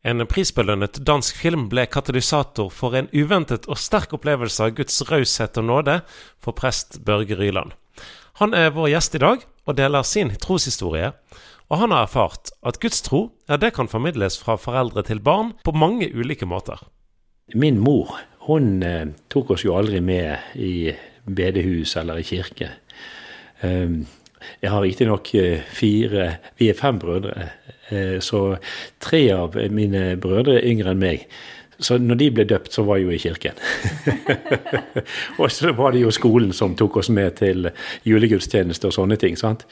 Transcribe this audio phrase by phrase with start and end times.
[0.00, 5.58] En prisbelønnet dansk film ble katalysator for en uventet og sterk opplevelse av Guds raushet
[5.60, 5.98] og nåde
[6.40, 7.74] for prest Børge Ryland.
[8.40, 11.12] Han er vår gjest i dag og deler sin troshistorie.
[11.68, 15.52] Og han har erfart at Guds tro ja, det kan formidles fra foreldre til barn
[15.64, 16.80] på mange ulike måter.
[17.54, 18.16] Min mor
[18.48, 20.94] hun eh, tok oss jo aldri med i
[21.28, 22.70] bedehus eller i kirke.
[23.60, 24.06] Um,
[24.60, 26.26] jeg har riktignok eh, fire
[26.58, 27.48] Vi er fem brødre,
[27.90, 28.56] eh, så
[29.02, 31.26] tre av mine brødre er yngre enn meg.
[31.80, 33.60] Så når de ble døpt, så var jeg jo i kirken.
[35.40, 37.70] og så var det jo skolen som tok oss med til
[38.04, 39.38] julegudstjeneste og sånne ting.
[39.40, 39.64] sant?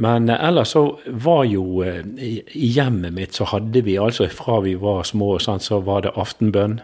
[0.00, 4.74] Men eh, ellers så var jo I hjemmet mitt så hadde vi altså fra vi
[4.80, 6.80] var små, sant, så var det aftenbønn.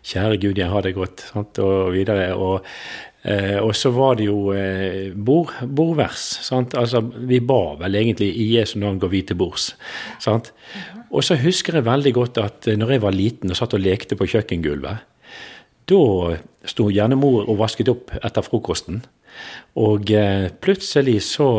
[0.00, 2.32] Kjære Gud, jeg har det godt, sant, og videre.
[2.32, 2.64] Og
[3.22, 6.22] Eh, og så var det jo eh, bord, bordvers.
[6.46, 6.74] Sant?
[6.78, 9.74] Altså, vi ba vel egentlig i Jesu navn går vi til bords.
[10.22, 10.52] Sant?
[11.10, 13.84] Og så husker jeg veldig godt at eh, når jeg var liten og satt og
[13.84, 15.06] lekte på kjøkkengulvet,
[15.90, 16.02] da
[16.70, 19.02] sto gjerne mor og vasket opp etter frokosten.
[19.80, 21.50] Og eh, plutselig så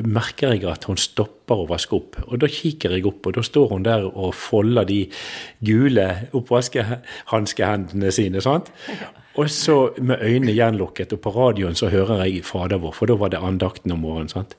[0.00, 2.16] merker jeg at hun stopper å vaske opp.
[2.28, 5.02] Og da kikker jeg opp, og da står hun der og folder de
[5.60, 8.40] gule oppvaskehanskehendene sine.
[8.40, 8.72] sant?
[9.34, 13.16] Og så med øynene gjenlukket, og på radioen så hører jeg Fader vår, for da
[13.16, 14.28] var det andakten om morgenen.
[14.28, 14.56] sant?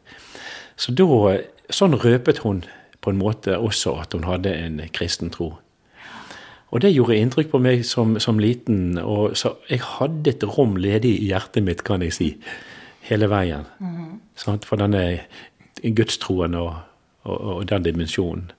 [0.76, 1.38] Så da,
[1.74, 2.66] Sånn røpet hun
[3.02, 5.54] på en måte også at hun hadde en kristen tro.
[6.74, 8.98] Og det gjorde inntrykk på meg som, som liten.
[8.98, 12.30] og så Jeg hadde et rom ledig i hjertet mitt, kan jeg si,
[13.10, 13.68] hele veien.
[13.80, 14.20] Mm.
[14.36, 15.04] For denne
[15.84, 16.74] gudstroen og,
[17.24, 18.52] og, og den dimensjonen.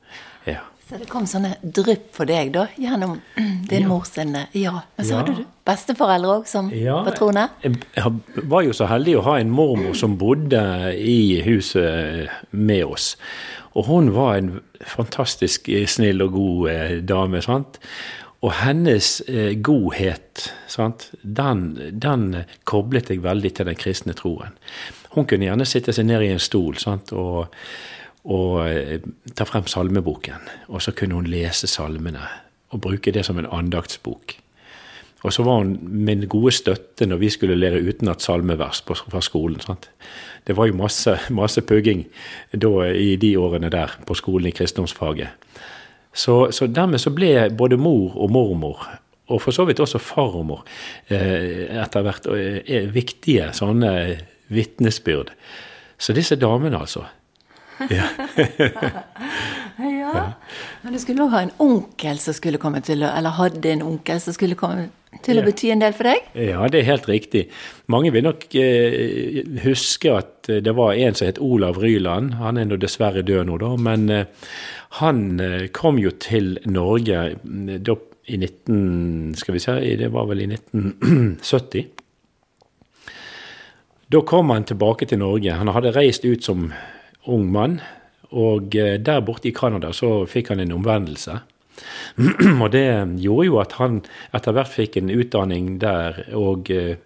[0.47, 0.63] Ja.
[0.89, 3.17] Så det kom sånne drypp for deg, da, gjennom
[3.71, 3.89] din ja.
[3.89, 4.13] mors
[4.53, 4.75] Ja.
[4.97, 5.21] Men så ja.
[5.23, 7.47] hadde du besteforeldre òg som ja, var troende?
[7.65, 10.61] Jeg var jo så heldig å ha en mormor som bodde
[10.99, 13.15] i huset med oss.
[13.75, 14.53] Og hun var en
[14.85, 17.41] fantastisk snill og god eh, dame.
[17.43, 17.81] sant?
[18.45, 21.09] Og hennes eh, godhet, sant?
[21.23, 24.53] Den, den koblet jeg veldig til den kristne troen.
[25.17, 27.15] Hun kunne gjerne sitte seg ned i en stol sant?
[27.17, 27.49] og
[28.25, 29.05] og eh,
[29.37, 30.49] ta frem salmeboken.
[30.73, 32.25] Og så kunne hun lese salmene
[32.75, 34.37] og bruke det som en andaktsbok.
[35.25, 39.61] Og så var hun min gode støtte når vi skulle lære utenat salmevers fra skolen.
[39.61, 39.89] Sant?
[40.47, 42.05] Det var jo masse, masse pugging
[42.53, 45.29] da, i de årene der på skolen i kristendomsfaget.
[46.15, 48.85] Så, så dermed så ble både mor og mormor,
[49.33, 50.63] og for så vidt også farmor,
[51.09, 53.91] eh, etter hvert er viktige sånne
[54.53, 55.33] vitnesbyrd.
[55.99, 57.07] Så disse damene, altså,
[57.91, 58.09] ja.
[59.79, 60.25] ja.
[60.83, 63.83] Men du skulle òg ha en onkel som skulle komme til å Eller hadde en
[63.87, 64.89] onkel som skulle komme
[65.25, 66.25] til å bety en del for deg?
[66.39, 67.45] Ja, det er helt riktig.
[67.93, 72.35] Mange vil nok eh, huske at det var en som het Olav Ryland.
[72.41, 73.71] Han er nå dessverre død nå, da.
[73.79, 74.49] Men eh,
[75.01, 79.35] han eh, kom jo til Norge mm, da, i 19...
[79.39, 81.87] Skal vi se, det var vel i 1970.
[84.15, 85.57] Da kom han tilbake til Norge.
[85.59, 86.69] Han hadde reist ut som
[87.31, 87.81] ung mann.
[88.35, 91.41] Og eh, der borte i Canada så fikk han en omvendelse.
[92.63, 92.87] og det
[93.23, 94.03] gjorde jo at han
[94.35, 96.97] etter hvert fikk en utdanning der, og eh,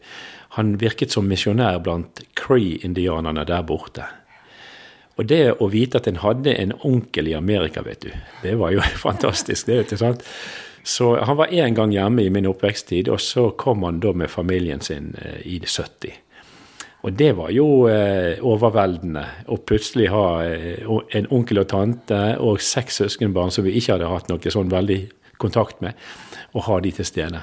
[0.57, 4.07] han virket som misjonær blant Cree-indianerne der borte.
[5.19, 8.13] Og det å vite at en hadde en onkel i Amerika, vet du,
[8.45, 9.67] det var jo fantastisk.
[9.67, 10.25] det vet du, sant?
[10.89, 14.31] Så han var én gang hjemme i min oppveksttid, og så kom han da med
[14.31, 16.15] familien sin eh, i 70.
[17.09, 20.83] Og det var jo eh, overveldende å plutselig ha eh,
[21.17, 24.99] en onkel og tante og seks søskenbarn som vi ikke hadde hatt noe sånn veldig
[25.41, 25.97] kontakt med,
[26.53, 27.41] og ha de til stede.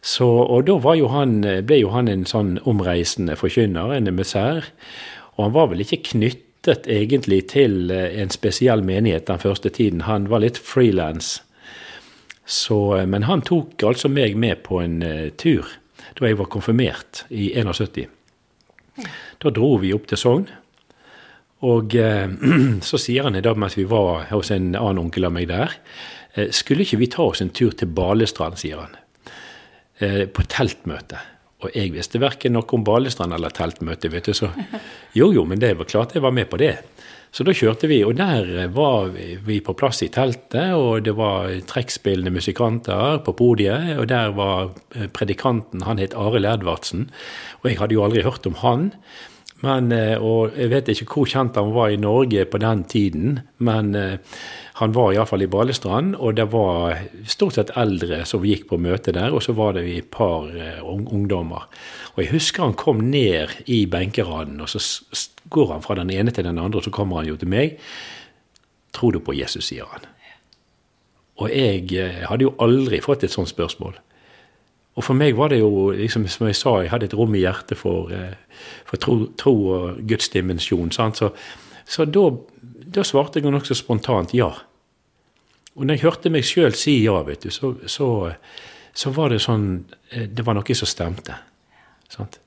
[0.00, 4.70] Så, og da jo han, ble jo han en sånn omreisende forkynner, en emissær.
[5.36, 10.06] Og han var vel ikke knyttet egentlig til eh, en spesiell menighet den første tiden.
[10.08, 11.36] Han var litt frilans.
[12.46, 15.66] Eh, men han tok altså meg med på en uh, tur
[16.16, 18.15] da jeg var konfirmert i 71.
[19.42, 20.46] Da dro vi opp til Sogn.
[21.66, 22.28] Og eh,
[22.88, 25.78] så sier han i dag mens vi var hos en annen onkel av meg der,
[26.34, 28.98] eh, skulle ikke vi ta oss en tur til Balestrand, sier han.
[29.98, 31.22] Eh, på teltmøte.
[31.64, 34.50] Og jeg visste verken noe om Balestrand eller teltmøte, vet du, så
[35.16, 36.74] jo jo, men det var klart jeg var med på det.
[37.36, 41.50] Så da kjørte vi, og der var vi på plass i teltet, og det var
[41.68, 47.10] trekkspillende musikanter på podiet, og der var eh, predikanten, han het Arild Edvardsen,
[47.60, 48.86] og jeg hadde jo aldri hørt om han.
[49.64, 53.38] Men, eh, og jeg vet ikke hvor kjent han var i Norge på den tiden,
[53.58, 54.18] men eh,
[54.76, 59.14] han var iallfall i Balestrand, og det var stort sett eldre som gikk på møte
[59.16, 60.50] der, og så var det et par
[60.84, 61.64] ungdommer.
[62.14, 64.82] Og jeg husker han kom ned i benkeraden, og så
[65.48, 67.80] går han fra den ene til den andre, og så kommer han jo til meg.
[68.92, 70.04] Tror du på Jesus, sier han.
[71.36, 73.98] Og jeg eh, hadde jo aldri fått et sånt spørsmål.
[74.96, 77.42] Og for meg var det jo, liksom, som jeg sa, jeg hadde et rom i
[77.42, 80.92] hjertet for, eh, for tro, tro, og Guds dimensjon.
[80.94, 81.20] Sant?
[81.20, 81.30] Så,
[81.84, 82.30] så da,
[82.96, 84.48] da, svarte jeg nokså spontant ja.
[85.76, 88.08] Og når jeg hørte meg sjøl si ja, vet du, så, så,
[88.96, 89.68] så, var det sånn
[90.10, 91.36] eh, Det var noe som stemte.
[92.08, 92.40] Sant?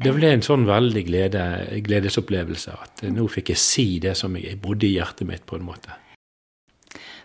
[0.00, 1.42] Det ble en sånn veldig glede,
[1.84, 5.66] gledesopplevelse at nå fikk jeg si det som jeg bodde i hjertet mitt, på en
[5.66, 5.96] måte.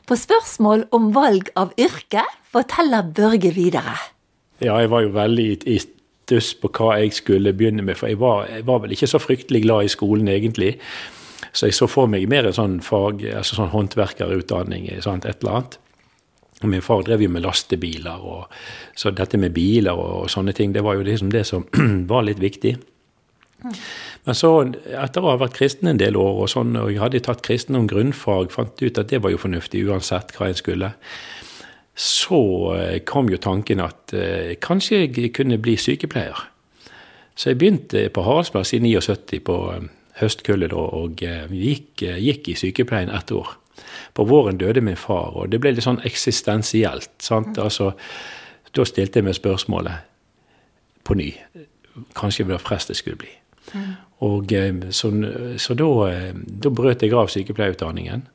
[0.05, 3.95] På spørsmål om valg av yrke forteller Børge videre.
[4.63, 5.79] Ja, jeg var jo veldig i
[6.25, 9.21] stuss på hva jeg skulle begynne med, for jeg var, jeg var, vel ikke så
[9.21, 10.75] fryktelig glad i skolen egentlig.
[11.55, 15.59] Så jeg så for meg mer en sånn fag, altså sånn håndverkerutdanning, sant, et eller
[15.59, 15.77] annet.
[16.63, 18.51] Og Min far drev jo med lastebiler, og,
[18.95, 21.67] så dette med biler og, og, sånne ting, det var jo liksom det som
[22.11, 22.77] var litt viktig.
[24.25, 24.51] Men så,
[25.03, 27.87] etter å ha vært kristen en del år, og sånn, og jeg hadde tatt kristendom
[27.91, 30.91] grunnfag, fant ut at det var jo fornuftig uansett hva jeg skulle,
[31.95, 36.41] så eh, kom jo tanken at eh, kanskje jeg kunne bli sykepleier.
[37.35, 39.85] Så jeg begynte på Haraldsplass i 79 på eh,
[40.19, 43.55] høstkullet da, og eh, gikk, gikk i sykepleien ett år.
[44.15, 47.11] På våren døde min far, og det ble litt sånn eksistensielt.
[47.19, 47.57] sant?
[47.57, 47.93] Altså,
[48.75, 50.03] Da stilte jeg meg spørsmålet
[51.07, 51.29] på ny.
[52.11, 53.31] Kanskje det var prest jeg skulle bli.
[53.71, 53.91] Mm.
[54.19, 54.51] Og
[54.91, 55.11] Så,
[55.57, 55.85] så da,
[56.43, 58.27] da, brøt jeg av sykepleierutdanningen.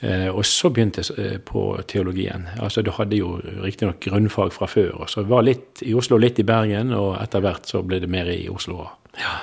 [0.00, 2.48] Eh, og så begynte jeg på teologien.
[2.58, 5.02] Altså Du hadde jo riktignok grunnfag fra før.
[5.02, 8.10] og Så var litt i Oslo, litt i Bergen, og etter hvert så ble det
[8.10, 8.88] mer i Oslo.
[9.18, 9.38] Ja.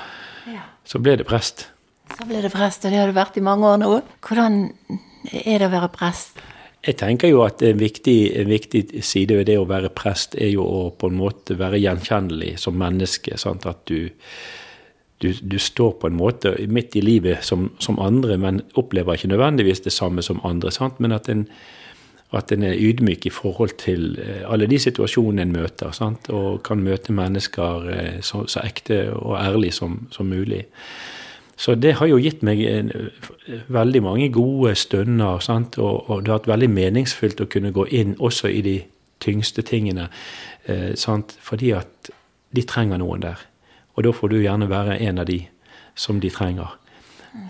[0.85, 1.69] Så ble det prest.
[2.17, 3.91] Så ble det prest, og det har det vært i mange år nå.
[4.27, 4.65] Hvordan
[5.31, 6.41] er det å være prest?
[6.81, 10.49] Jeg tenker jo at en viktig, en viktig, side ved det å være prest er
[10.49, 13.37] jo å på en måte være gjenkjennelig som menneske.
[13.37, 13.67] Sant?
[13.69, 14.09] At du,
[15.21, 19.31] du, du, står på en måte midt i livet som, som, andre, men opplever ikke
[19.31, 20.71] nødvendigvis det samme som andre.
[20.71, 20.99] Sant?
[20.99, 21.45] Men at en,
[22.33, 25.91] at en er ydmyk i forhold til eh, alle de situasjonene en møter.
[25.95, 26.29] Sant?
[26.29, 30.65] Og kan møte mennesker eh, så, så ekte og ærlig som, som mulig.
[31.61, 32.89] Så det har jo gitt meg en,
[33.69, 35.39] veldig mange gode stunder.
[35.45, 35.77] Sant?
[35.77, 38.79] Og, og, det har vært veldig meningsfylt å kunne gå inn også i de
[39.21, 40.09] tyngste tingene.
[40.65, 40.97] Eh,
[41.41, 42.11] Fordi at
[42.55, 43.50] de trenger noen der.
[44.01, 45.43] Og da får du gjerne være en av de
[45.93, 46.71] som de trenger.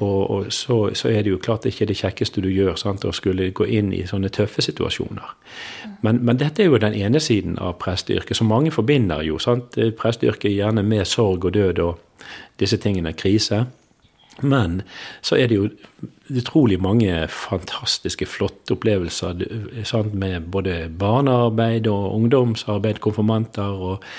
[0.04, 3.06] Og, og så, så, er det jo klart det ikke det kjekkeste du gjør, sant?
[3.08, 5.32] å skulle gå inn i sånne tøffe situasjoner.
[6.04, 9.40] Men, men dette er jo den ene siden av presteyrket, som mange forbinder jo.
[9.42, 9.80] sant?
[9.98, 12.28] Presteyrket gjerne med sorg og død og
[12.62, 13.64] disse tingene, krise.
[14.44, 14.82] Men
[15.24, 15.70] så er det jo
[16.36, 19.46] utrolig mange fantastiske, flotte opplevelser
[19.88, 23.88] sant, med både barnearbeid og ungdomsarbeid, konfirmanter.
[23.96, 24.10] og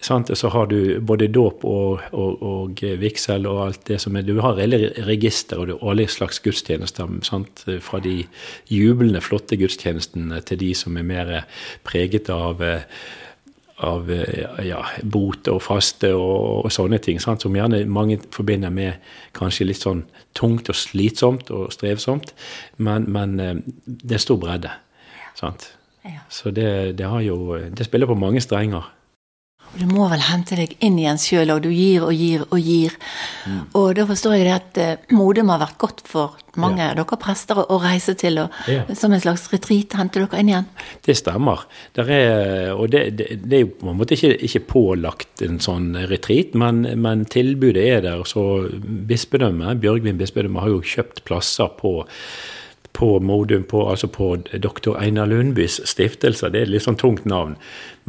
[0.00, 4.22] sant, Så har du både dåp og, og, og, vigsel og alt det som er
[4.22, 7.08] Du har hele register og du har alle slags gudstjenester.
[7.22, 8.24] Sant, fra de
[8.70, 11.32] jublende, flotte gudstjenestene til de som er mer
[11.84, 12.62] preget av
[13.78, 14.08] av
[14.66, 17.44] ja, bot og faste og, og sånne ting, sant?
[17.44, 18.98] som gjerne mange forbinder med
[19.38, 20.02] kanskje litt sånn
[20.38, 22.34] tungt og slitsomt og strevsomt.
[22.82, 23.56] Men, men eh,
[23.86, 24.72] det er stor bredde.
[25.38, 25.70] Sant?
[26.02, 26.24] Ja.
[26.32, 28.86] Så det, det, har jo Det spiller på mange strenger.
[29.76, 32.94] Du må vel hente deg inn igjen sjøl, og du gir og gir og gir.
[33.44, 33.60] Mm.
[33.78, 36.98] Og da forstår jeg det at uh, Modum har vært godt for mange av ja.
[36.98, 38.82] dere prester å reise til, og ja.
[38.98, 40.68] som en slags retreat hente dere inn igjen?
[41.06, 41.66] Det stemmer.
[41.98, 45.92] Er, og det, det, det, er jo på en måte ikke, ikke pålagt en sånn
[46.10, 48.24] retreat, men, men, tilbudet er der.
[48.28, 48.44] Så
[48.80, 52.00] bispedømmet, Bjørgvin bispedømme har jo kjøpt plasser på
[52.98, 56.50] på Modum, på, altså på doktor Einar Lundbys stiftelse.
[56.50, 57.54] Det er et litt sånn tungt navn,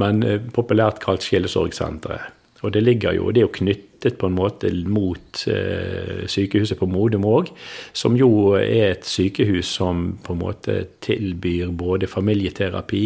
[0.01, 2.36] men eh, populært kalt Sjelesorgsenteret.
[2.65, 6.89] Og det ligger jo, det er jo knyttet på en måte mot eh, sykehuset på
[6.91, 7.53] Modum òg,
[7.96, 13.05] som jo er et sykehus som på en måte tilbyr både familieterapi,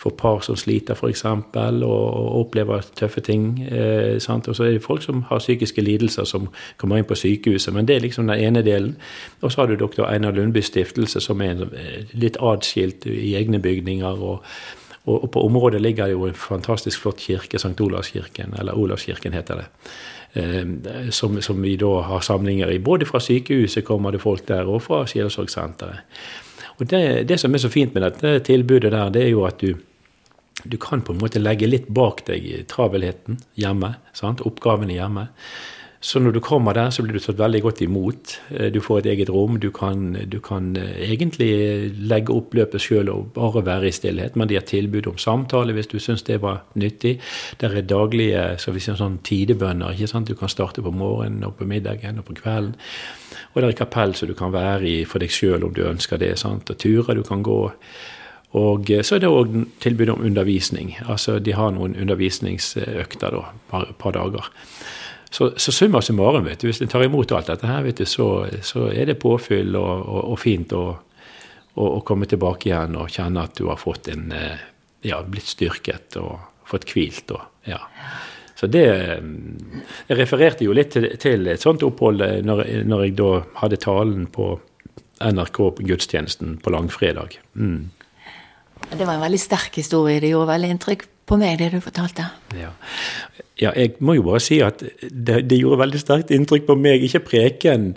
[0.00, 1.24] for par som sliter f.eks.
[1.24, 3.60] Og, og opplever tøffe ting.
[3.68, 6.48] Eh, og så er det folk som har psykiske lidelser som
[6.80, 7.74] kommer inn på sykehuset.
[7.76, 8.96] Men det er liksom den ene delen.
[9.40, 13.60] Og så har du doktor Einar Lundbys stiftelse, som er eh, litt atskilt i egne
[13.60, 14.22] bygninger.
[14.22, 14.44] og,
[15.04, 17.80] og, på området ligger det jo en fantastisk flott kirke, St.
[17.80, 19.68] Olavskirken, eller Olavskirken heter det.
[20.32, 22.78] Eh, som, som, vi da har samlinger i.
[22.78, 26.06] Både fra sykehuset kommer det folk der, og fra Sjelesorgsenteret.
[26.80, 29.60] Og det, det, som er så fint med dette tilbudet der, det er jo at
[29.60, 29.74] du,
[30.64, 33.94] du kan på en måte legge litt bak deg travelheten hjemme.
[34.16, 34.44] Sant?
[34.46, 35.28] Oppgavene hjemme.
[36.00, 38.32] Så når du kommer der, så blir du tatt veldig godt imot.
[38.56, 39.58] Eh, du får et eget rom.
[39.60, 44.36] Du kan, du kan eh, egentlig legge opp løpet sjøl og bare være i stillhet,
[44.36, 47.18] men de har tilbud om samtale hvis du syns det var nyttig.
[47.60, 49.92] Der er daglige så vi sier sånn tidebønner.
[49.92, 50.32] ikke sant?
[50.32, 52.78] Du kan starte på morgenen og på middagen og på kvelden.
[53.52, 56.16] Og det er kapell som du kan være i for deg sjøl om du ønsker
[56.16, 56.38] det.
[56.40, 56.70] sant?
[56.70, 57.60] Og turer du kan gå.
[58.58, 60.96] Og eh, så er det òg tilbud om undervisning.
[61.06, 63.44] Altså de har noen undervisningsøkter da,
[63.84, 64.50] et par dager.
[65.30, 68.06] Så, så summa summarum, vet du, hvis en tar imot alt dette her, vet du,
[68.08, 70.88] så, så er det påfyll og, og, og fint å,
[72.04, 74.66] komme tilbake igjen og kjenne at du har fått en eh,
[75.06, 77.78] Ja, blitt styrket og fått hvilt og Ja.
[78.58, 83.30] Så det Jeg refererte jo litt til, et sånt opphold eh, når, når, jeg da
[83.62, 84.50] hadde talen på
[85.22, 87.38] NRK på gudstjenesten på langfredag.
[87.54, 87.88] Mm.
[88.90, 90.20] Det var en veldig sterk historie.
[90.20, 92.26] Det gjorde veldig inntrykk på meg, det du fortalte.
[92.58, 92.72] Ja.
[93.60, 97.06] ja jeg må jo bare si at det, det, gjorde veldig sterkt inntrykk på meg.
[97.06, 97.92] Ikke preken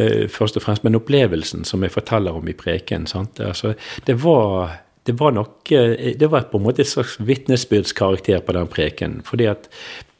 [0.00, 3.06] eh, først og fremst, men opplevelsen som jeg forteller om i preken.
[3.12, 3.74] Altså,
[4.06, 8.56] det, var, det, var nok, eh, det var på en måte et slags vitnesbyrdskarakter på
[8.56, 9.20] den preken.
[9.28, 9.68] Fordi at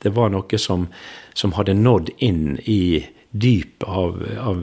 [0.05, 0.91] det var noe som,
[1.35, 2.83] som hadde nådd inn i
[3.31, 4.63] dyp av, av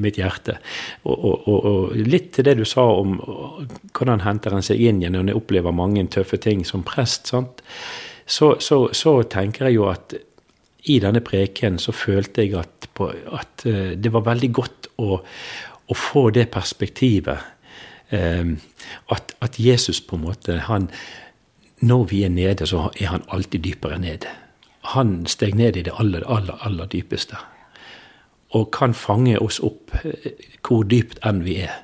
[0.00, 0.56] mitt hjerte.
[1.04, 5.16] Og, og, og, litt til det du sa om hvordan henter en seg inn igjen
[5.16, 7.28] når en opplever mange tøffe ting som prest.
[7.28, 10.16] Så, så, så, tenker jeg jo at
[10.88, 15.18] i denne preken så følte jeg at, på, at eh, det var veldig godt å,
[15.20, 17.44] å få det perspektivet.
[18.08, 18.54] Eh,
[19.12, 20.88] at, at, Jesus på en måte han,
[21.80, 24.24] Når vi er nede, så er han alltid dypere ned.
[24.96, 27.36] Han steg ned i det aller, aller, aller dypeste
[28.56, 30.32] og kan fange oss opp eh,
[30.64, 31.74] hvor dypt enn vi er.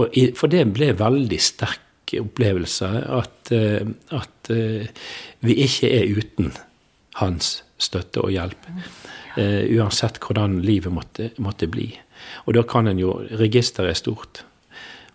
[0.00, 4.88] Og for det ble veldig sterk opplevelse at, eh, at eh,
[5.44, 6.52] vi ikke er uten
[7.20, 8.68] hans støtte og hjelp.
[9.32, 11.86] uansett hvordan livet måtte, måtte, bli.
[12.46, 14.42] Og da kan en jo Registeret er stort.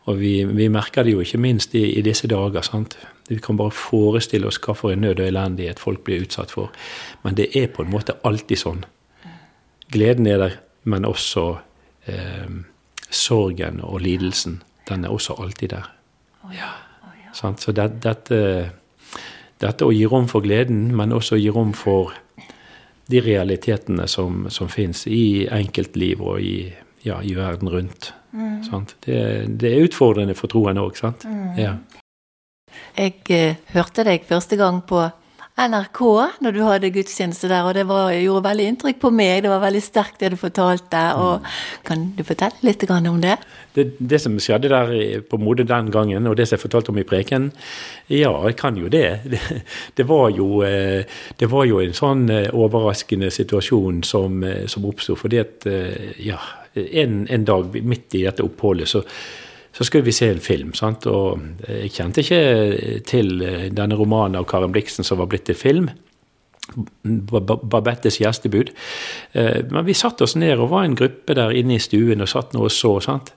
[0.05, 2.62] Og vi, vi, merker det jo ikke minst i, i disse dager.
[2.62, 2.97] sant?
[3.29, 6.74] Vi kan bare forestille oss hva for en nød og elendighet folk blir utsatt for.
[7.24, 8.86] Men det er på en måte alltid sånn
[9.91, 11.46] gleden er der, men også
[12.08, 12.50] eh,
[13.10, 14.62] sorgen og lidelsen.
[14.89, 15.89] Den er også alltid der.
[16.53, 16.74] Ja.
[17.34, 18.38] Så det, dette,
[19.62, 22.15] dette, å gi rom for gleden, men også å gi rom for
[23.08, 26.72] de realitetene som, som fins i enkeltliv og i,
[27.06, 28.10] ja, i verden rundt.
[28.32, 28.63] Mm.
[29.06, 29.20] Det,
[29.60, 31.27] det, er utfordrende for troen òg, sant.
[31.29, 31.53] Mm.
[31.62, 31.75] Ja.
[32.98, 35.06] Jeg eh, hørte deg første gang på
[35.57, 35.99] NRK
[36.45, 39.41] når du hadde gudstjeneste der, og det var, gjorde veldig inntrykk på meg.
[39.41, 40.99] Det var veldig sterkt det du fortalte.
[41.17, 41.47] og mm.
[41.87, 43.37] Kan du fortelle litt om det?
[43.73, 43.87] det?
[43.97, 44.93] Det, som skjedde der
[45.29, 47.49] på Mode den gangen, og det som jeg fortalte om i preken,
[48.07, 49.07] ja, jeg kan jo det.
[49.37, 49.41] Det,
[49.97, 51.03] det var, jo, eh,
[51.37, 55.17] det var jo en sånn eh, overraskende situasjon som, eh, som oppsto.
[55.17, 55.67] Fordi at
[56.21, 56.37] ja,
[56.73, 59.03] en, en dag midt i dette oppholdet så
[59.77, 60.74] så skulle vi se en film.
[60.74, 61.05] Sant?
[61.05, 61.38] Og
[61.69, 65.91] jeg kjente ikke til eh, denne romanen av Karen Blixen som var blitt til film.
[67.05, 68.72] Babettes gjestebud.
[69.38, 72.31] Eh, men vi satte oss ned og var en gruppe der inne i stuen og
[72.31, 72.96] satt nå og så.
[73.05, 73.36] sant?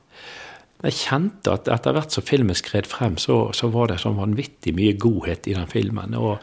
[0.81, 4.73] Jeg kjente at etter hvert som filmen skred frem, så, så, var det sånn vanvittig
[4.79, 6.17] mye godhet i den filmen.
[6.17, 6.39] Og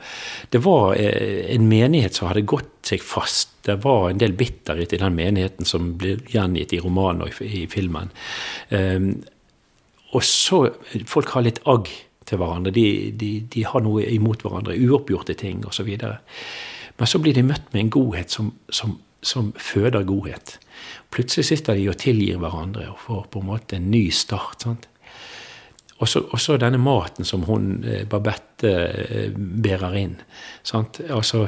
[0.54, 3.56] det var eh, en menighet som hadde gått seg fast.
[3.66, 7.64] Det var en del bitterhet i den menigheten som ble gjengitt i romanen og i,
[7.64, 8.14] i filmen.
[8.70, 9.10] Um,
[10.16, 10.68] og så
[11.08, 11.90] Folk har litt agg
[12.28, 12.74] til hverandre.
[12.76, 14.76] De, de, de har noe imot hverandre.
[14.88, 15.90] Uoppgjorte ting osv.
[16.98, 20.58] Men så blir de møtt med en godhet som, som, som føder godhet.
[21.14, 24.66] Plutselig sitter de og tilgir hverandre og får på en måte en ny start.
[24.66, 24.88] sant?
[25.98, 30.14] Og så denne maten som hun eh, Babette eh, bærer inn.
[30.66, 31.00] Sant?
[31.10, 31.48] Altså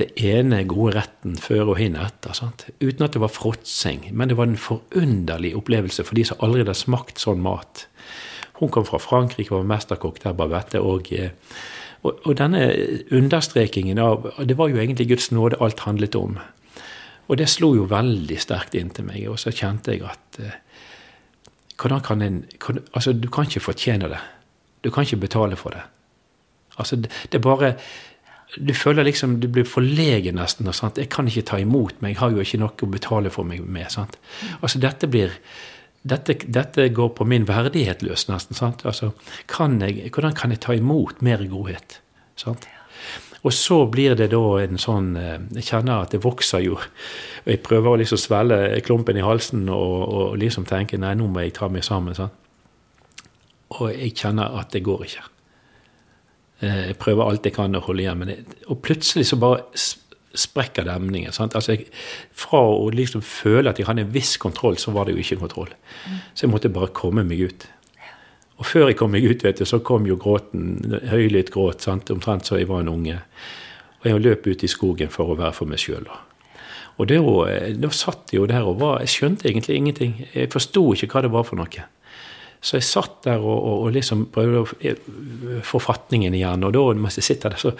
[0.00, 2.32] det ene gode retten før og hin etter.
[2.36, 2.64] Sant?
[2.80, 4.06] Uten at det var fråtsing.
[4.16, 7.84] Men det var en forunderlig opplevelse for de som aldri hadde smakt sånn mat.
[8.62, 10.80] Hun kom fra Frankrike, var mesterkokk der, Babette.
[10.80, 11.36] Og, eh,
[12.00, 12.64] og, og, denne
[13.12, 16.40] understrekingen av Det var jo egentlig Guds nåde alt handlet om.
[17.28, 19.28] Og det slo jo veldig sterkt inn til meg.
[19.28, 20.40] Og så kjente jeg at
[21.80, 22.44] hvordan kan en
[22.94, 24.20] Altså, du kan ikke fortjene det.
[24.84, 25.82] Du kan ikke betale for det.
[26.78, 27.74] Altså, det, det er bare
[28.58, 30.68] Du føler liksom Du blir forlegen nesten.
[30.68, 30.98] Og sant?
[30.98, 32.10] Jeg kan ikke ta imot meg.
[32.10, 33.90] Jeg har jo ikke noe å betale for meg med.
[33.90, 34.18] sant?
[34.62, 35.30] Altså, dette blir
[36.02, 38.56] dette, dette, går på min verdighet løs, nesten.
[38.56, 38.86] sant?
[38.88, 39.12] Altså,
[39.46, 42.00] kan jeg, hvordan kan jeg ta imot mer godhet?
[42.36, 42.66] sant?
[43.40, 46.76] Og så blir det da en sånn eh, Jeg kjenner at det vokser jo.
[46.76, 51.28] og Jeg prøver å liksom svelle klumpen i halsen og, og liksom tenke nei, nå
[51.30, 52.16] må jeg ta meg sammen.
[52.18, 52.32] Sånn.
[53.78, 55.26] Og jeg kjenner at det går ikke.
[56.60, 58.20] Eh, jeg prøver alt jeg kan å holde igjen.
[58.20, 59.64] Men det, og plutselig så bare
[60.30, 61.32] sprekker demningen.
[61.32, 61.88] Altså jeg,
[62.36, 65.40] fra å liksom føle at jeg hadde en viss kontroll, så var det jo ikke
[65.40, 65.72] kontroll.
[66.34, 67.66] Så jeg måtte bare komme meg ut.
[68.60, 72.10] Og før jeg kom meg ut, vet du, så kom jo gråten, høylytt gråt, sant?
[72.12, 73.16] omtrent så jeg var en unge.
[74.02, 76.08] Og jeg løp ut i skogen for å være for meg sjøl.
[77.00, 77.20] Og da,
[77.80, 80.12] da satt jeg jo der og var Jeg skjønte egentlig ingenting.
[80.34, 81.86] Jeg forsto ikke hva det var for noe.
[82.60, 84.98] Så jeg satt der og, og, og liksom prøvde å eh,
[85.64, 86.66] få fatningen igjen.
[86.68, 87.72] Og da mens jeg sitter der, så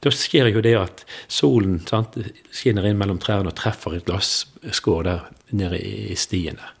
[0.00, 2.16] da skjer jo det at solen sant,
[2.48, 6.72] skinner inn mellom trærne og treffer et glasskår der nede i stien der.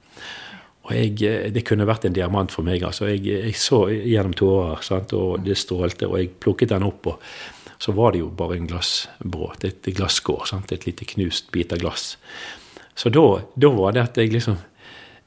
[0.84, 2.82] Og jeg, eh, Det kunne vært en diamant for meg.
[2.82, 7.06] altså Jeg, jeg så gjennom tårer, sant, og det strålte, og jeg plukket den opp.
[7.06, 7.20] og
[7.78, 10.46] Så var det jo bare en glassbråt, et glasskår.
[10.46, 12.16] Sant, et lite knust bit av glass.
[12.94, 14.58] Så da, da var det at jeg liksom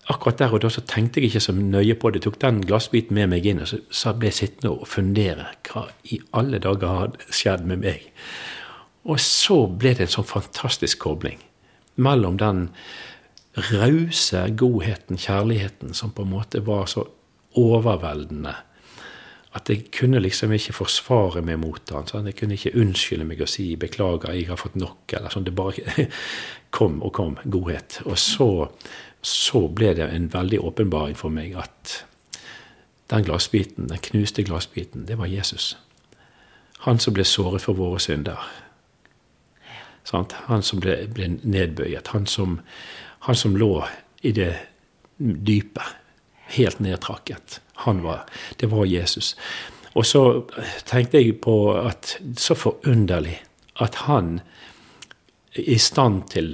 [0.07, 2.21] akkurat der og da så tenkte jeg ikke så nøye på det.
[2.25, 5.47] Tok den glassbiten med meg inn, og så, ble jeg sittende og fundere.
[5.65, 8.05] Hva i alle dager hadde skjedd med meg?
[9.05, 11.41] Og så ble det en sånn fantastisk kobling
[11.95, 12.69] mellom den
[13.55, 17.05] rause godheten, kjærligheten, som på en måte var så
[17.55, 18.55] overveldende
[19.55, 22.07] at jeg kunne liksom ikke forsvare meg mot han.
[22.09, 22.27] Sånn.
[22.27, 25.45] Jeg kunne ikke unnskylde meg og si 'beklager, jeg har fått nok', eller sånn.
[25.47, 26.07] Det bare
[26.77, 28.01] kom og kom, godhet.
[28.05, 28.67] Og så
[29.25, 32.05] så ble det en veldig åpenbaring for meg at
[33.09, 35.77] den glassbiten, den knuste glassbiten, det var Jesus.
[36.85, 38.38] Han som ble såret for våre synder.
[40.12, 42.12] Han som ble, ble nedbøyet.
[42.13, 42.59] Han som,
[43.25, 43.84] han som, lå
[44.22, 44.51] i det
[45.17, 45.82] dype.
[46.55, 47.60] Helt nedtrakket.
[47.86, 48.25] Han var,
[48.62, 49.34] det var Jesus.
[49.96, 50.22] Og så
[50.86, 53.39] tenkte jeg på at så forunderlig
[53.82, 54.39] at han
[55.55, 56.53] i stand til,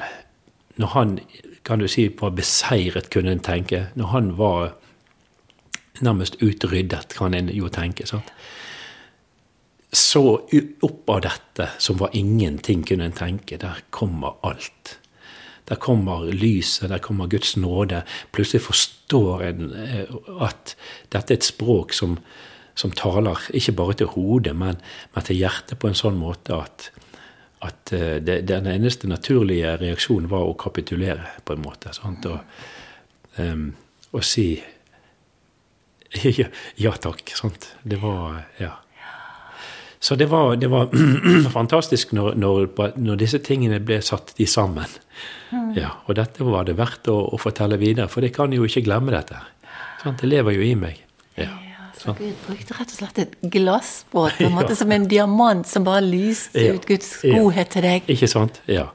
[0.77, 1.17] når han
[1.65, 3.87] kan du si, var beseiret, kunne en tenke.
[3.95, 4.71] Når han var
[6.01, 8.07] nærmest utryddet, kan en jo tenke.
[8.07, 8.31] sant?
[9.91, 10.23] Så
[10.81, 14.97] opp av dette, som var ingenting, kunne en tenke, der kommer alt.
[15.69, 18.03] Der kommer lyset, der kommer Guds nåde.
[18.31, 20.75] Plutselig forstår en eh, at
[21.13, 22.17] dette er et språk som,
[22.75, 24.81] som taler ikke bare til hodet, men,
[25.13, 26.91] men til hjertet på en sånn måte at
[27.61, 31.93] at eh, det, den eneste naturlige reaksjonen var å kapitulere, på en måte.
[31.93, 32.25] Sant?
[32.25, 32.39] Og,
[33.37, 33.67] um,
[34.11, 34.47] og si
[36.41, 36.47] ja,
[36.81, 37.35] ja, takk.
[37.37, 37.75] Sant?
[37.83, 38.80] Det var Ja.
[40.01, 40.89] Så det var, det var
[41.57, 44.89] fantastisk når, når, når, disse tingene ble satt de sammen.
[45.51, 45.75] Mm.
[45.77, 48.81] Ja, og dette var det verdt å, å fortelle videre, for jeg kan jo ikke
[48.87, 49.37] glemme dette.
[50.01, 51.03] Sånn, Det lever jo i meg.
[51.37, 51.51] Ja.
[52.01, 55.85] Så Gud brukte rett og slett et glassbåt på en måte som en diamant som
[55.85, 58.09] bare lyste ut Guds godhet til deg.
[58.09, 58.57] Ikke sant.
[58.65, 58.87] Ja.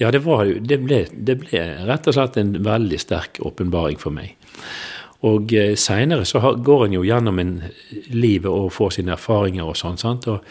[0.00, 4.16] ja det, var, det, ble, det, ble, rett og slett en veldig sterk åpenbaring for
[4.16, 4.38] meg.
[5.24, 7.56] Og eh, seinere så går en jo gjennom en
[8.12, 9.98] livet og får sine erfaringer og sånn.
[10.00, 10.28] sant?
[10.28, 10.44] Og,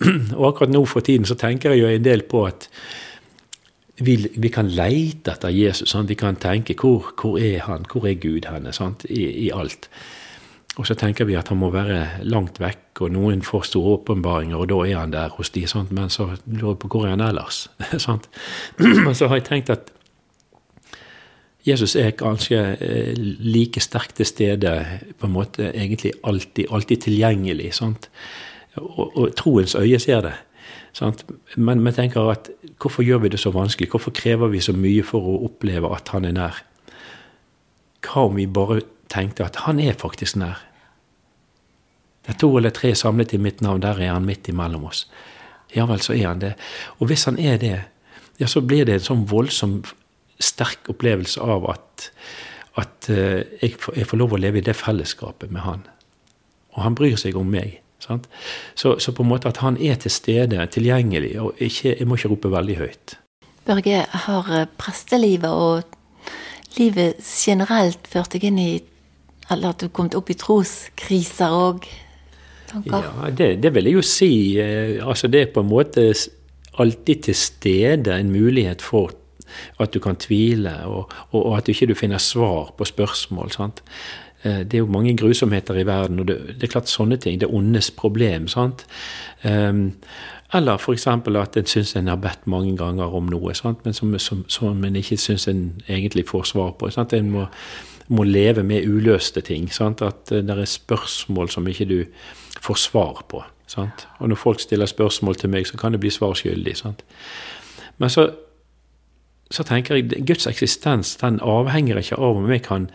[0.38, 2.68] og, akkurat nå for tiden så tenker jeg jo en del på at
[4.00, 5.90] vi, vi kan leite etter Jesus.
[5.92, 6.08] Sant?
[6.08, 8.72] Vi kan tenke hvor, hvor er han, hvor er Gud henne?
[9.08, 9.90] I, i alt.
[10.78, 14.56] Og så tenker vi at han må være langt vekk, og noen får store åpenbaringer,
[14.56, 15.90] og da er han der hos de, sant?
[15.92, 17.64] men så lurer jeg på hvor er han ellers?
[18.06, 18.30] sant?
[19.04, 19.90] Men så har jeg tenkt at
[21.66, 24.74] Jesus er kanskje eh, like sterkt til stede,
[25.18, 27.74] på en måte egentlig alltid, alltid tilgjengelig.
[27.74, 28.10] sant?
[28.76, 30.36] Og, og troens øye ser det.
[30.92, 31.24] Sant?
[31.56, 33.90] Men vi tenker at hvorfor gjør vi det så vanskelig?
[33.90, 36.64] Hvorfor krever vi så mye for å oppleve at han er nær?
[38.00, 40.62] Hva om vi bare tenkte at han er faktisk nær.
[42.20, 45.06] Det er to eller tre samlet i mitt navn, der er han midt imellom oss.
[45.74, 46.52] Ja vel, så er han det.
[46.98, 47.78] Og hvis han er det,
[48.40, 49.80] ja, så blir det en sånn voldsom
[50.40, 52.08] sterk opplevelse av at,
[52.80, 55.86] at uh, jeg, får, lov å leve i det fellesskapet med han.
[56.76, 57.78] Og han bryr seg om meg.
[58.00, 62.16] Så, så, på en måte at han er til stede, tilgjengelig, og ikke, jeg må
[62.16, 63.16] ikke rope veldig høyt.
[63.68, 64.48] Børge, har
[64.80, 65.98] prestelivet og
[66.78, 68.70] livet generelt ført deg inn i
[69.50, 71.86] eller at du kom opp i troskriser òg?
[72.86, 73.02] Ja,
[73.34, 74.32] det, det, vil jeg jo si.
[74.62, 76.12] Eh, altså det er på en måte
[76.78, 79.10] alltid til stede en mulighet for
[79.80, 83.50] at du kan tvile, og, og, og at du ikke finner svar på spørsmål.
[83.50, 83.82] sant?
[84.42, 87.40] Eh, det er jo mange grusomheter i verden, og det, det er klart sånne ting.
[87.40, 88.48] Det er ondes problem.
[88.48, 88.86] sant?
[89.44, 89.92] Um,
[90.52, 91.06] eller f.eks.
[91.06, 93.84] at en syns en har bedt mange ganger om noe, sant?
[93.84, 96.90] men som, som, som en ikke syns en egentlig får svar på.
[96.90, 97.12] Sant?
[97.12, 97.46] En må
[98.10, 99.68] må leve med uløste ting.
[99.72, 100.02] Sant?
[100.02, 101.98] At eh, det er spørsmål som ikke du
[102.60, 103.42] får svar på.
[103.70, 104.06] Sant?
[104.18, 106.74] Og når folk stiller spørsmål til meg, så kan det bli svar skyldig.
[107.98, 108.30] Men så,
[109.50, 112.88] så, tenker jeg Guds eksistens den avhenger ikke av om vi kan,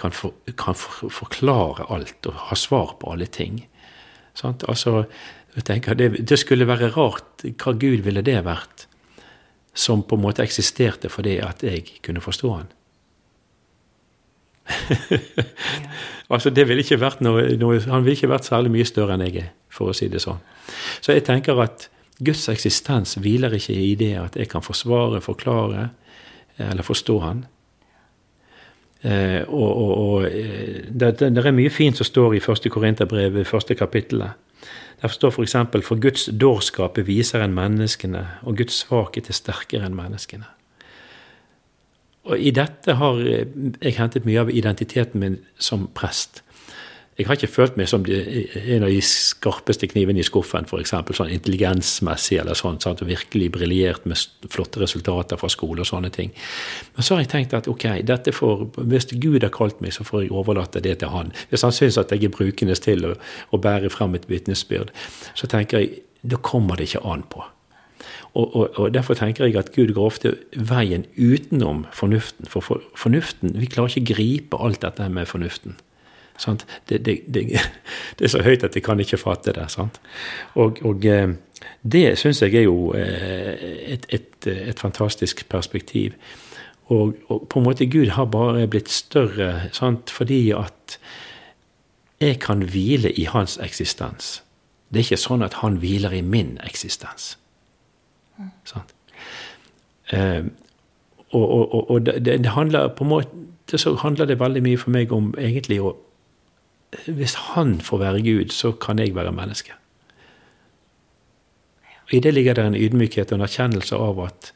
[0.00, 3.64] kan, for, kan for, forklare alt og ha svar på alle ting.
[4.38, 4.64] Sant?
[4.68, 5.04] Altså,
[5.56, 7.44] jeg tenker det, det skulle være rart.
[7.60, 8.86] Hva Gud ville det vært?
[9.74, 12.68] som på en måte eksisterte fordi at jeg kunne forstå han.
[16.32, 19.24] altså, det ville ikke vært noe, noe, Han ville ikke vært særlig mye større enn
[19.26, 20.38] jeg er, for å si det sånn.
[21.02, 21.88] Så jeg tenker at
[22.20, 25.88] Guds eksistens hviler ikke i det at jeg kan forsvare, forklare
[26.60, 27.44] eller forstå Han.
[29.02, 33.38] Eh, og, og, og eh, det, det, er mye fint som står i første Korinterbrev,
[33.48, 34.36] første kapittelet.
[35.00, 39.88] Der står f.eks.: For, for Guds dårskap viser enn menneskene, og Guds svakhet er sterkere
[39.88, 40.44] enn menneskene.
[42.28, 46.42] Og I dette har jeg hentet mye av identiteten min som prest.
[47.18, 50.94] Jeg har ikke følt meg som en av de skarpeste knivene i skuffen, f.eks.
[51.18, 56.08] sånn intelligensmessig eller sånn, sant, og virkelig briljert med flotte resultater fra skole og sånne
[56.14, 56.32] ting.
[56.96, 60.06] Men så har jeg tenkt at ok, dette får, hvis Gud har kalt meg, så
[60.06, 61.34] får jeg overlate det til Han.
[61.50, 63.12] Hvis Han syns at jeg er brukende til å,
[63.52, 64.94] å bære frem et vitnesbyrd,
[65.36, 67.44] så tenker jeg da kommer det ikke an på.
[68.34, 72.48] Og, og, og, Derfor tenker jeg at Gud går ofte veien utenom fornuften.
[72.48, 75.76] For, for fornuften, Vi klarer ikke å gripe alt dette med fornuften.
[76.46, 77.44] Det, det, det,
[78.18, 79.68] det, er så høyt at jeg kan ikke fatte det.
[80.54, 81.34] Og, og eh,
[81.82, 86.12] det syns jeg er jo eh, et, et, et fantastisk perspektiv.
[86.90, 90.10] Og, og, på en måte Gud har bare blitt større sant?
[90.10, 90.98] fordi at
[92.20, 94.42] jeg kan hvile i hans eksistens.
[94.90, 97.36] Det er ikke sånn at han hviler i min eksistens.
[98.64, 98.92] Sant?
[100.10, 100.44] Eh,
[101.30, 105.12] og, og det, det, handler på en måte så handler det veldig mye for meg
[105.14, 105.92] om egentlig å
[107.06, 109.72] hvis han får være Gud, så kan jeg være menneske.
[112.10, 114.52] I det ligger det en ydmykhet og en erkjennelse av at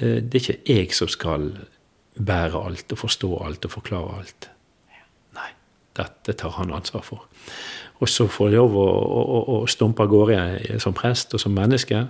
[0.00, 1.52] eh, det er ikke jeg som skal
[2.18, 4.48] bære alt og forstå alt og forklare alt.
[5.36, 5.50] Nei,
[5.98, 7.28] dette tar han ansvar for.
[8.02, 8.88] Og så får jeg lov å,
[9.22, 12.02] å, å stumpe av gårde som prest og som menneske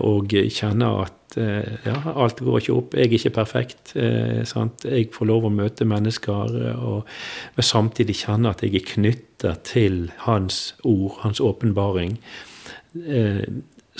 [0.00, 2.94] og kjenne at Eh, ja, alt går ikke opp.
[2.94, 3.92] Jeg er ikke perfekt.
[3.96, 4.84] Eh, sant?
[4.84, 7.10] Jeg får lov å møte mennesker, eh, og,
[7.56, 12.18] men samtidig kjenne at jeg er knytta til hans ord, hans åpenbaring.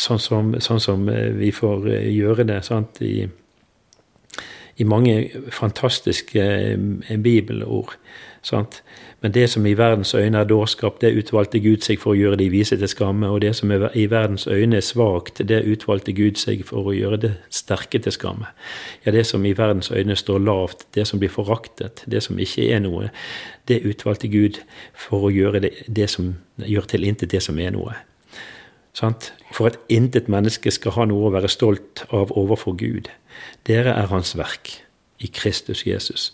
[0.01, 1.05] Sånn som, sånn som,
[1.38, 2.99] vi får gjøre det sant?
[3.07, 3.29] I,
[4.81, 5.14] i mange
[5.55, 6.46] fantastiske
[7.23, 7.94] bibelord.
[8.42, 8.83] Sant?
[9.20, 12.38] Men det som i verdens øyne er dårskap, det utvalgte Gud seg for å gjøre
[12.40, 13.29] de vise til skamme.
[13.29, 17.18] Og det som i verdens øyne er svakt, det utvalgte Gud seg for å gjøre
[17.20, 18.48] det sterke til skamme.
[19.05, 22.70] Ja, det som i verdens øyne står lavt, det som blir foraktet, det som ikke
[22.72, 23.11] er noe,
[23.68, 24.62] det utvalgte Gud
[24.96, 27.98] for å gjøre det, det som gjør til intet det som er noe.
[28.96, 29.35] Sant?
[29.53, 33.12] For at intet menneske skal ha noe å være stolt av overfor Gud.
[33.68, 34.79] Dere er Hans verk
[35.20, 36.31] i Kristus Jesus.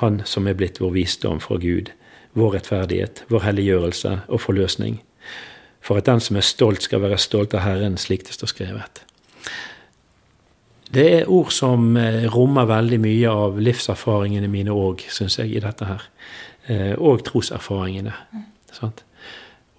[0.00, 1.90] Han som er blitt vår visdom fra Gud,
[2.34, 5.00] vår rettferdighet, vår helliggjørelse og forløsning.
[5.84, 9.04] For at den som er stolt, skal være stolt av Herren, slik det står skrevet.
[10.94, 15.62] Det er ord som eh, rommer veldig mye av livserfaringene mine òg, syns jeg, i
[15.62, 16.06] dette her.
[16.70, 18.14] Eh, og troserfaringene.
[18.74, 19.04] Sant?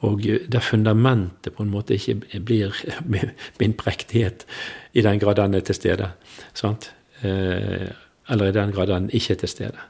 [0.06, 2.76] Og der fundamentet på en måte ikke blir
[3.62, 4.46] min prektighet
[4.94, 6.12] i den grad den er til stede.
[6.54, 6.92] Sant?
[7.24, 7.90] Eh,
[8.30, 9.90] eller i den grad den ikke er til stede.